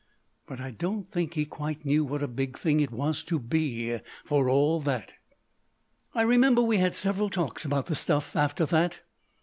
[0.47, 3.99] But I don't think he quite knew what a big thing it was to be,
[4.25, 5.11] for all that.
[6.15, 9.01] I remember we had several talks about the stuff after that.